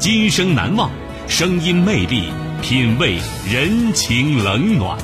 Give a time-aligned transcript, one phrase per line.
[0.00, 0.90] 今生难忘，
[1.28, 4.98] 声音魅力，品味人情冷暖。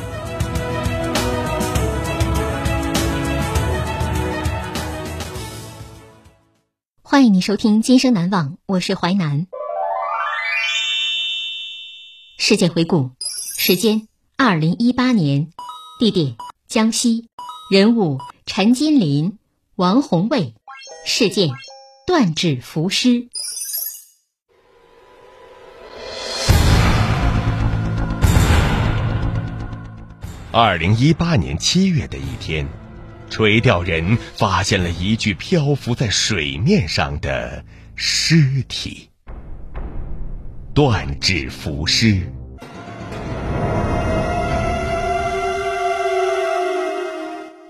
[7.02, 9.47] 欢迎你收听《今生难忘》，我是淮南。
[12.39, 13.11] 事件回顾：
[13.58, 14.08] 时间
[14.39, 15.50] 二零一八年，
[16.00, 16.36] 地点
[16.67, 17.28] 江西，
[17.70, 19.36] 人物陈金林、
[19.74, 20.55] 王红卫，
[21.05, 21.50] 事件
[22.06, 23.28] 断指浮尸。
[30.58, 32.66] 二零一八年七月的一天。
[33.28, 37.62] 垂钓人发现了一具漂浮在水面上的
[37.94, 39.10] 尸体，
[40.72, 42.22] 断指浮尸。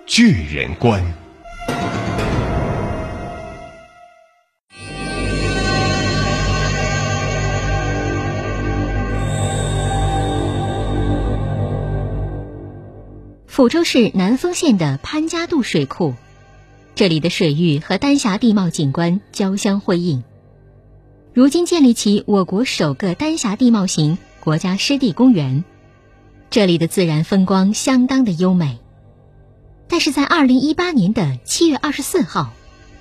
[0.07, 1.03] 巨人观。
[13.67, 16.15] 抚州市南丰县的潘家渡水库，
[16.95, 20.23] 这里的水域和丹霞地貌景观交相辉映。
[21.35, 25.65] 如今建立起我国首个丹霞地貌型国家湿地公园，
[26.49, 28.79] 这里的自然风光相当的优美。
[29.89, 32.53] 但是在二零一八年的七月二十四号，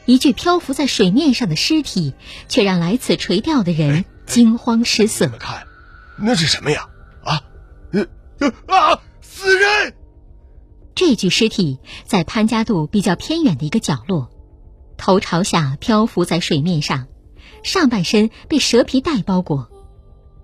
[0.05, 2.15] 一具漂浮在水面上的尸体，
[2.47, 5.27] 却让来此垂钓的人惊慌失色。
[5.27, 5.67] 看，
[6.17, 6.89] 那是什么呀？
[7.23, 7.43] 啊，
[7.91, 8.07] 呃，
[8.65, 9.93] 啊，死人！
[10.95, 14.31] 这具尸体在潘家渡比较偏远的一个角落，
[14.95, 17.07] 头朝下漂浮在水面上，
[17.63, 19.67] 上半身被蛇皮袋包裹，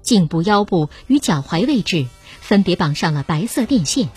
[0.01, 2.05] 颈部、腰部与脚踝位置
[2.41, 4.09] 分别绑上了白色电线。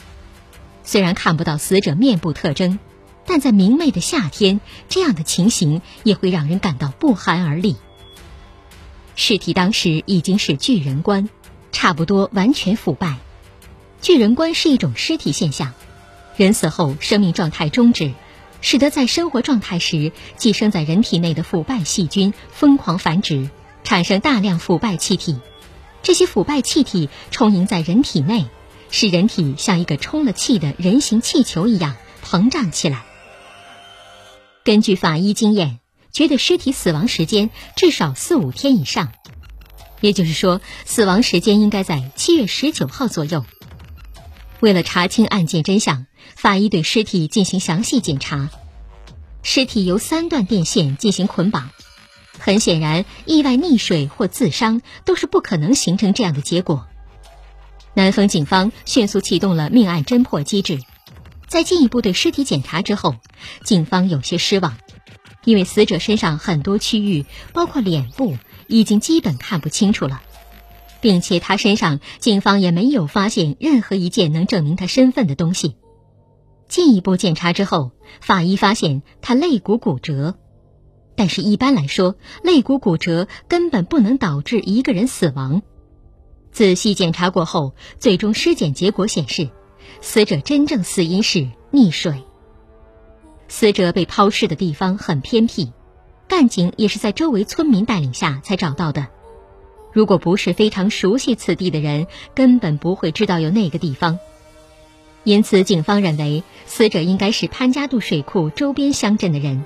[0.82, 2.80] 虽然看不到死者面部特征，
[3.24, 7.76] 但在明媚的夏天，这样的情形也会让人感到不寒而栗。
[9.14, 11.30] 尸体当时已经是巨人观，
[11.70, 13.18] 差不多完全腐败。
[14.02, 15.72] 巨人观是一种尸体现象。
[16.36, 18.12] 人死后，生命状态终止，
[18.60, 23.48] 使得在生活状态时寄生在人体内的腐败细菌疯狂繁殖，
[23.84, 25.38] 产生大量腐败气体。
[26.02, 28.46] 这些腐败气体充盈在人体内，
[28.90, 33.04] 使人体像一个充了气的人形气球一样膨胀起来。
[34.64, 35.78] 根据法医经验，
[36.10, 39.12] 觉得尸体死亡时间至少四五天以上，
[40.00, 43.44] 也就是说，死亡时间应该在七月十九号左右。
[44.60, 46.06] 为了查清案件真相。
[46.36, 48.48] 法医对尸体进行详细检查，
[49.42, 51.70] 尸体由三段电线进行捆绑，
[52.38, 56.86] 很显然，意外溺水或自伤都是不可能形成这样的结果。
[57.92, 60.80] 南丰警方迅速启动了命案侦破机制，
[61.46, 63.16] 在进一步对尸体检查之后，
[63.62, 64.76] 警方有些失望，
[65.44, 70.22] 因为死者身上很多区域，包括脸部，已经基本看不清楚了，
[71.04, 75.76] 并且他身上警方也没有发现任何一件能证明他身份的东西。
[76.66, 77.90] 进一步检查之后，
[78.22, 80.36] 法医发现他肋骨骨折，
[81.14, 85.60] 但是一般来说，肋骨骨折根本不能导致一个人死亡。
[86.52, 89.50] 仔细检查过后，最终尸检结果显示，
[90.00, 92.24] 死者真正死因是溺水。
[93.48, 95.70] 死者被抛尸的地方很偏僻，
[96.28, 99.08] 干警也是在周围村民带领下才找到的。
[99.94, 104.18] 如果不是非常熟悉此地的人，根本不会知道有那个地方。
[105.22, 109.64] 因此，警方认为死者应该是潘家渡水库周边乡镇的人。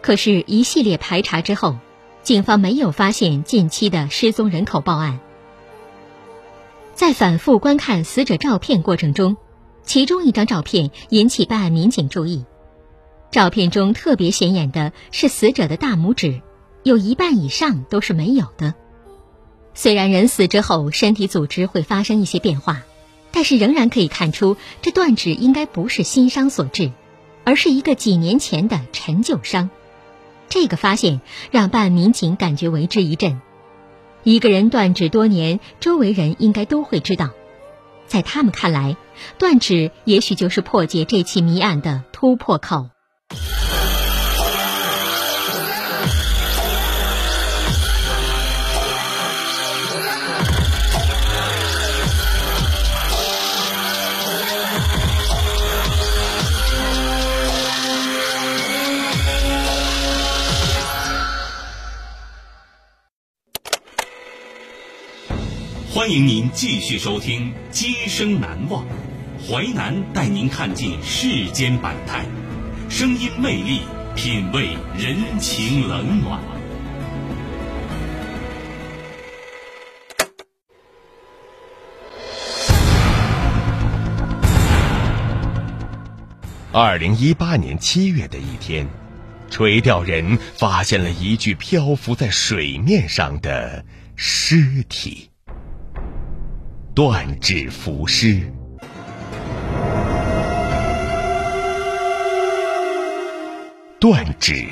[0.00, 1.76] 可是，一系列排查之后，
[2.22, 5.20] 警方没有发现近期的失踪人口报案。
[6.94, 9.36] 在反复观看死者照片过程中，
[9.82, 12.44] 其中一张照片引起办案民警注意。
[13.30, 16.40] 照片中特别显眼的是死者的大拇指，
[16.82, 18.74] 有一半以上都是没有的。
[19.74, 22.82] 虽然人死之后身体组织会发生一些变化，
[23.30, 26.92] 但是仍然可以看出这断指应该不是新伤所致，
[27.44, 29.70] 而是一个几年前的陈旧伤。
[30.48, 33.40] 这个发现让办案民警感觉为之一振。
[34.22, 37.30] 一个人断指多年，周围人应该都会知道。
[38.06, 38.96] 在他们看来，
[39.38, 42.90] 断指也许就是破解这起谜案的突破口。
[66.02, 68.84] 欢迎您继续收听《今生难忘》，
[69.48, 72.26] 淮南带您看尽世间百态，
[72.90, 73.82] 声音魅力，
[74.16, 76.40] 品味人情冷暖。
[86.72, 88.88] 二零一八年七月的一天，
[89.48, 93.84] 垂钓人发现了一具漂浮在水面上的
[94.16, 95.28] 尸体。
[96.94, 98.42] 断指浮尸，
[103.98, 104.66] 断指。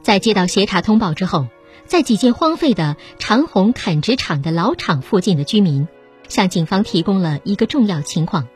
[0.00, 1.48] 在接到协查通报之后，
[1.84, 5.86] 在几间荒废的长虹垦殖场的老厂附近的居民，
[6.28, 8.48] 向警方提供了一个重要情况。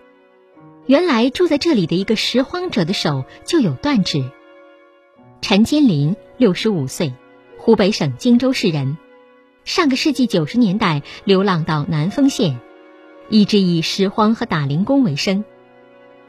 [0.87, 4.31] 原来住在这里的一个拾荒者的手就有断指。
[5.41, 7.13] 陈金林，六十五岁，
[7.59, 8.97] 湖北省荆州市人，
[9.65, 12.61] 上个世纪九十年代流浪到南丰县，
[13.29, 15.45] 一直以拾荒和打零工为生。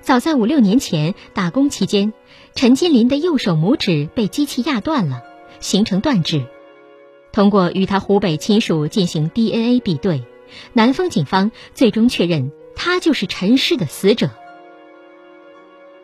[0.02, 2.14] 早在五六年前打工期间，
[2.56, 5.22] 陈金林的右手拇指被机器压断了，
[5.60, 6.48] 形成断指。
[7.32, 10.24] 通过与他湖北亲属进行 DNA 比对，
[10.74, 14.32] 南丰警方最终确认他就是陈氏的死者。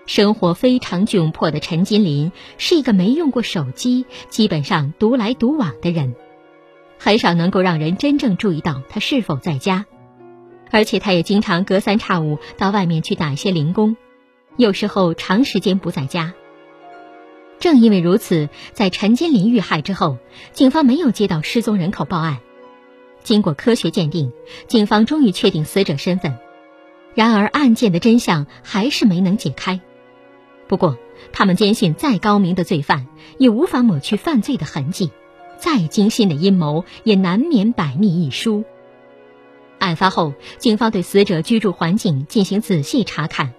[0.05, 6.13] 生活非常窘迫的陈金林是一个没用过手机、基本上独来独往的人，
[6.99, 9.85] 很少能够让人真正注意到他是否在家，
[10.71, 13.95] 而且他也经常隔三差五到外面去打一些零工，
[14.57, 16.33] 有时候长时间不在家。
[17.59, 20.17] 正因为如此，在陈金林遇害之后，
[20.51, 22.39] 警方没有接到失踪人口报案。
[23.23, 24.33] 经过科学鉴定，
[24.67, 26.37] 警方终于确定死者身份，
[27.15, 29.79] 然而案件的真相还是没能解开。
[30.67, 30.97] 不过，
[31.31, 33.07] 他们坚信，再高明的罪犯
[33.37, 35.11] 也无法抹去犯罪的痕迹，
[35.57, 38.63] 再精心的阴谋也难免百密一疏。
[39.79, 43.53] 案发后，警方对死者居住环境进行仔细查看，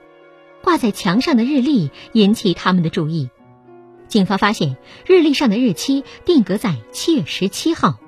[0.62, 3.28] 挂在墙上的日历引起他们的注意。
[4.08, 7.98] 警方发现，日历上的日期定格在七月十七号，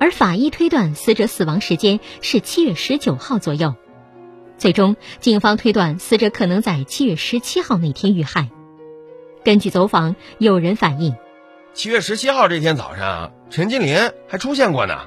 [0.00, 3.74] 而法医推断死者死亡时间是七月十九号左右。
[4.58, 8.50] 最终，警方推断死者可能在七月十七号那天遇害。
[9.44, 11.14] 根据走访，有人反映，
[11.74, 15.02] 七月十七号这天早上，陈金林还出现过呢。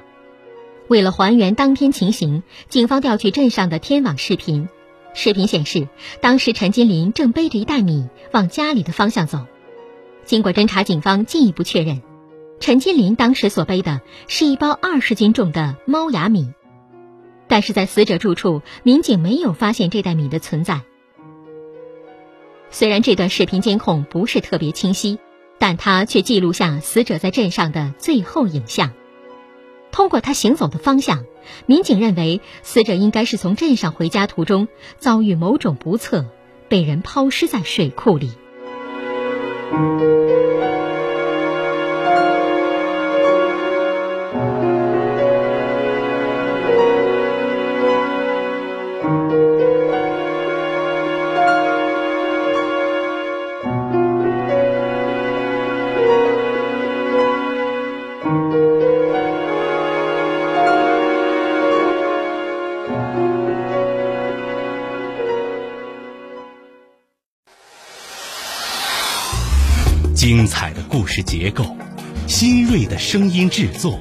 [0.88, 4.68] 为了还原当天情形，警方调取镇上的天网视频，
[5.14, 5.88] 视频显示，
[6.20, 9.46] 当时陈金林正背着一袋米往家里的方向走。
[10.24, 12.02] 经过侦查，警方进一步确认，
[12.60, 16.52] 陈金林当时所背的是一包二十斤重的猫牙米。
[17.50, 20.82] 但是在死者住处，民警没有发现这袋米的存在。
[22.70, 25.18] 虽然这段视频监控不是特别清晰，
[25.58, 28.92] 但它却记录下死者在镇上的最后影像。
[29.90, 31.24] 通过他行走的方向，
[31.66, 36.26] 民警认为死者应该是从镇上回家途中遭遇某种不测，
[36.68, 38.30] 被人抛尸在水库里。
[71.10, 71.76] 是结构
[72.28, 73.98] 新锐的声音制作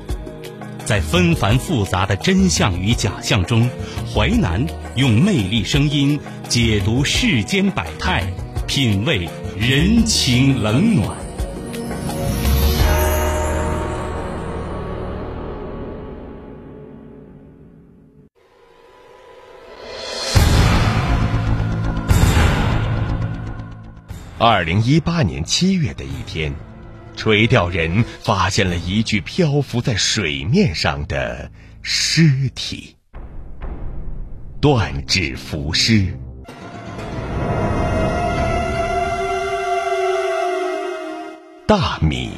[0.86, 3.68] 在纷繁复杂的真相与假象中
[4.14, 4.64] 淮南
[4.96, 8.24] 用魅力声音解读世间百态
[8.68, 11.30] 品味人情冷暖。
[24.42, 26.54] 二零一八年七月的一天
[27.20, 32.96] 垂钓人发现了一具漂浮在水面上的尸体——
[34.62, 36.18] 断指浮尸。
[41.68, 42.32] 大米。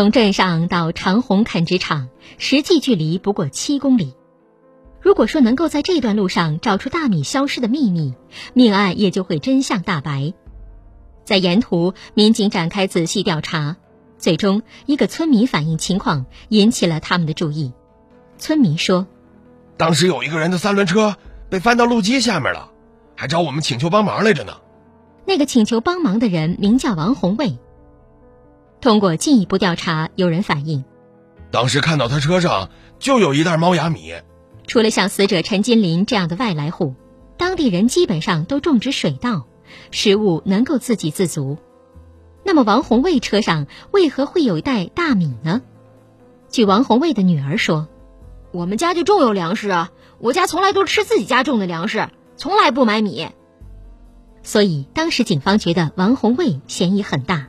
[0.00, 4.14] 从镇上到长虹垦殖场，实际距离不过七公里。
[5.02, 8.14] 如果说能够在这段路上找出大米消失的秘密，
[8.54, 10.32] 命案也就会真相大白。
[11.22, 13.76] 在沿途，民警展开仔细调查，
[14.16, 17.74] 最终一个村民反映情况引起了他们的注意。
[18.38, 19.06] 村民说
[19.76, 21.16] ：“当时有一个人的三轮车
[21.50, 22.70] 被翻到路基下面了，
[23.16, 24.54] 还找我们请求帮忙来着呢。”
[25.28, 27.58] 那个请求帮忙的人名叫王红卫。
[28.80, 30.84] 通过进一步调查，有人反映，
[31.50, 34.14] 当时看到他车上就有一袋猫牙米。
[34.66, 36.94] 除了像死者陈金林这样的外来户，
[37.36, 39.46] 当地人基本上都种植水稻，
[39.90, 41.58] 食物能够自给自足。
[42.42, 45.60] 那么王红卫车上为何会有一袋大米呢？
[46.48, 47.88] 据王红卫的女儿说，
[48.50, 53.28] 我们家就种有粮食啊，我家从来都吃自己家种的粮食，从来不买米。
[54.42, 57.48] 所以当时警方觉得王红卫嫌疑很大。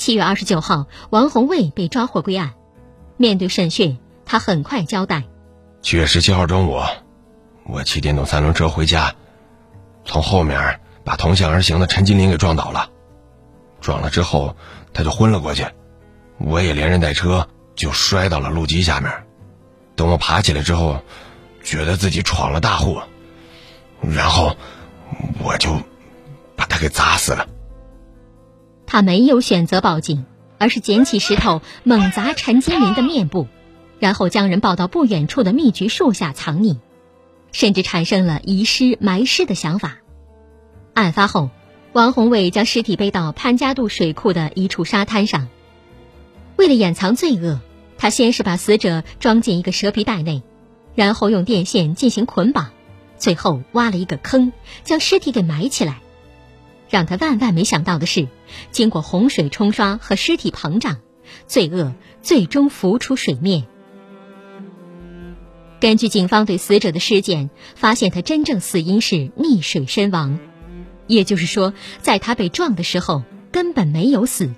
[0.00, 2.54] 七月二十九号，王红卫被抓获归案。
[3.18, 5.24] 面对审讯，他很快交代：
[5.82, 6.80] 七月十七号中午，
[7.64, 9.14] 我骑电动三轮车回家，
[10.06, 12.88] 从后面把同向而行的陈金林给撞倒了。
[13.82, 14.56] 撞了之后，
[14.94, 15.66] 他就昏了过去，
[16.38, 19.12] 我也连人带车就摔到了路基下面。
[19.96, 21.02] 等我爬起来之后，
[21.62, 23.02] 觉得自己闯了大祸，
[24.00, 24.56] 然后
[25.44, 25.76] 我就
[26.56, 27.46] 把他给砸死了。
[28.90, 30.24] 他没有选择报警，
[30.58, 33.46] 而是捡起石头猛砸陈金林的面部，
[34.00, 36.76] 然后将人抱到不远处的蜜橘树下藏匿，
[37.52, 39.98] 甚至产生了遗尸埋尸的想法。
[40.92, 41.50] 案发后，
[41.92, 45.46] 王宏伟将尸体背到潘家渡水库的一处沙滩上。
[46.56, 47.60] 为了掩藏罪恶，
[47.96, 50.42] 他先是把死者装进一个蛇皮袋内，
[50.96, 52.70] 然后用电线进行捆绑，
[53.16, 56.00] 最后挖了一个坑，将尸体给埋起来。
[56.90, 58.28] 让他万万没想到的是，
[58.72, 60.98] 经过洪水冲刷和尸体膨胀，
[61.46, 63.64] 罪恶最终浮出水面。
[65.80, 70.38] 根据警方对死者的尸检，发现他真正死因是溺水身亡，
[71.06, 74.52] 也就是说，在他被撞的时候根本没有死，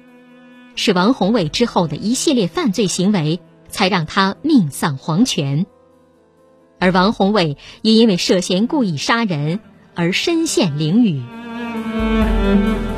[0.74, 5.66] 是王宏伟之后的一系列犯罪行为才让他命丧黄泉。
[6.80, 9.60] 而王宏伟也因为涉嫌故意杀人
[9.94, 11.41] 而身陷囹圄。
[11.92, 12.91] Mm-hmm.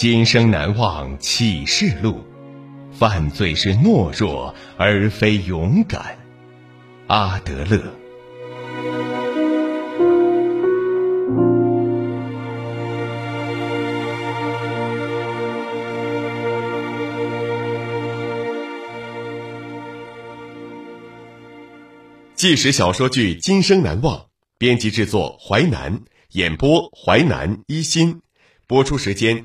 [0.00, 2.24] 今生难忘启示录，
[2.90, 6.16] 犯罪是懦弱而非勇敢。
[7.08, 7.78] 阿德勒。
[22.34, 24.16] 纪实小说剧《今生难忘》，
[24.56, 28.22] 编辑制作淮南，演播淮南一心，
[28.66, 29.44] 播出时间。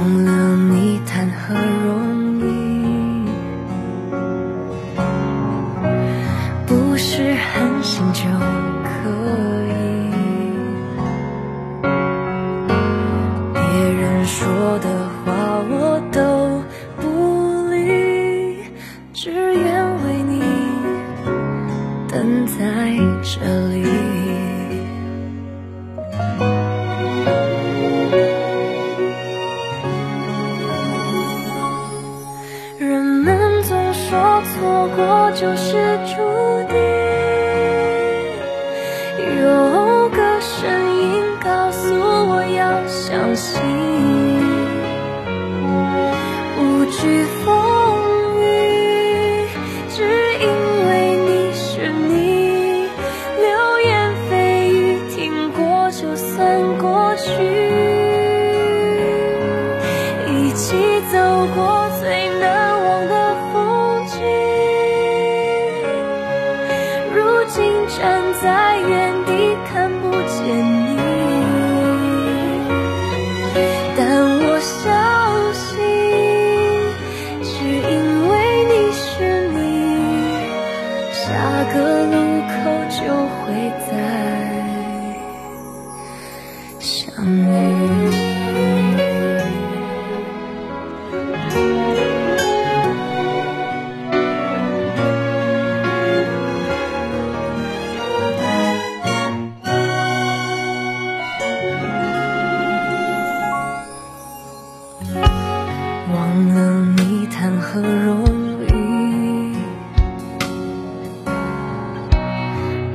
[0.00, 1.79] 忘了你谈何容
[83.50, 83.89] 会。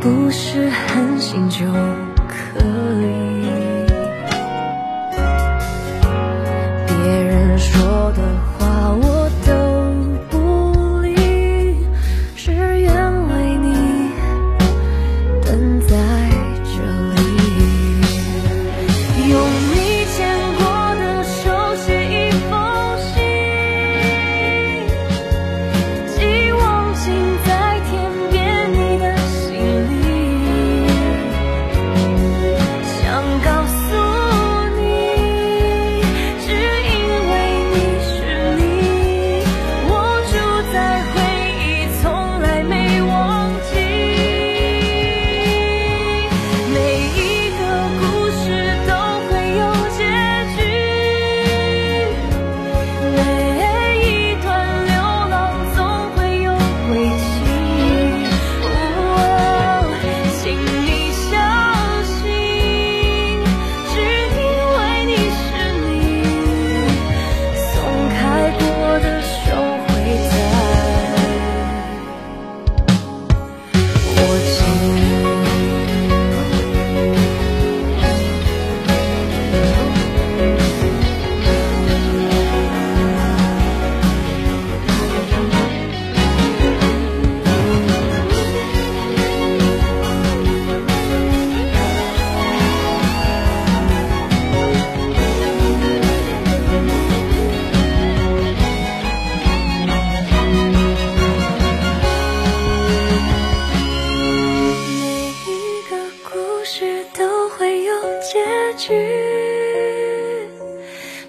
[0.06, 1.66] 不是狠心就
[2.28, 2.60] 可
[3.02, 3.88] 以。
[6.86, 8.45] 别人说的话。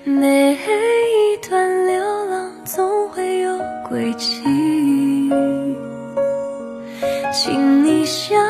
[0.08, 4.40] 每一段流浪总会有归期，
[7.32, 8.40] 请你相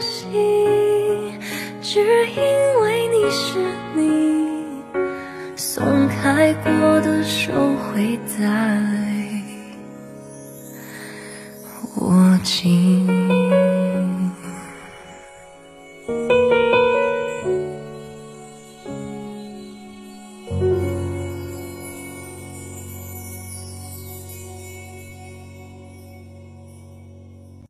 [0.00, 1.38] 信，
[1.82, 3.58] 只因为你是
[3.94, 4.82] 你，
[5.54, 8.91] 松开过的手会淡。